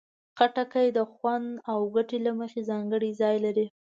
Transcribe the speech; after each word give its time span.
خټکی 0.37 0.87
د 0.97 0.99
خوند 1.11 1.49
او 1.71 1.79
ګټې 1.95 2.17
له 2.25 2.31
مخې 2.39 2.61
ځانګړی 2.69 3.09
ځای 3.21 3.35
لري. 3.45 3.65